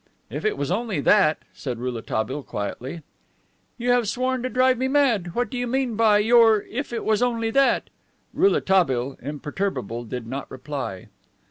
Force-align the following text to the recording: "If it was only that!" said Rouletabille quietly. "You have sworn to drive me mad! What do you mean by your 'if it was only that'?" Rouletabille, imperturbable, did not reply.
"If 0.31 0.45
it 0.45 0.57
was 0.57 0.71
only 0.71 0.99
that!" 1.01 1.37
said 1.53 1.77
Rouletabille 1.77 2.41
quietly. 2.41 3.03
"You 3.77 3.91
have 3.91 4.09
sworn 4.09 4.41
to 4.41 4.49
drive 4.49 4.79
me 4.79 4.87
mad! 4.87 5.35
What 5.35 5.51
do 5.51 5.59
you 5.59 5.67
mean 5.67 5.95
by 5.95 6.17
your 6.17 6.63
'if 6.63 6.91
it 6.91 7.05
was 7.05 7.21
only 7.21 7.51
that'?" 7.51 7.91
Rouletabille, 8.33 9.19
imperturbable, 9.21 10.05
did 10.05 10.25
not 10.25 10.49
reply. 10.49 11.09